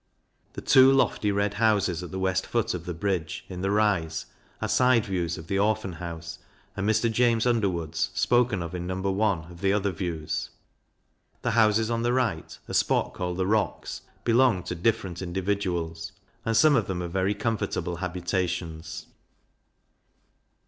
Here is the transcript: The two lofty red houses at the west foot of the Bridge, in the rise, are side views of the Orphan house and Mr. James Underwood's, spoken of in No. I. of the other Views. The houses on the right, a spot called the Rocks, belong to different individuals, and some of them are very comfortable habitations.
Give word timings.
The 0.53 0.61
two 0.61 0.91
lofty 0.91 1.31
red 1.31 1.53
houses 1.53 2.01
at 2.01 2.09
the 2.09 2.17
west 2.17 2.47
foot 2.47 2.73
of 2.73 2.87
the 2.87 2.93
Bridge, 2.95 3.45
in 3.49 3.61
the 3.61 3.69
rise, 3.69 4.25
are 4.59 4.67
side 4.67 5.05
views 5.05 5.37
of 5.37 5.45
the 5.45 5.59
Orphan 5.59 5.93
house 5.93 6.39
and 6.75 6.89
Mr. 6.89 7.11
James 7.11 7.45
Underwood's, 7.45 8.09
spoken 8.15 8.63
of 8.63 8.73
in 8.73 8.87
No. 8.87 9.21
I. 9.21 9.47
of 9.51 9.61
the 9.61 9.71
other 9.73 9.91
Views. 9.91 10.49
The 11.43 11.51
houses 11.51 11.91
on 11.91 12.01
the 12.01 12.13
right, 12.13 12.57
a 12.67 12.73
spot 12.73 13.13
called 13.13 13.37
the 13.37 13.45
Rocks, 13.45 14.01
belong 14.23 14.63
to 14.63 14.73
different 14.73 15.21
individuals, 15.21 16.13
and 16.45 16.57
some 16.57 16.75
of 16.75 16.87
them 16.87 17.03
are 17.03 17.07
very 17.07 17.35
comfortable 17.35 17.97
habitations. 17.97 19.05